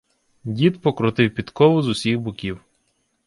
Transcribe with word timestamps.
Дід 0.43 0.81
покрутив 0.81 1.35
підкову 1.35 1.81
з 1.81 1.87
усіх 1.87 2.19
боків. 2.19 2.59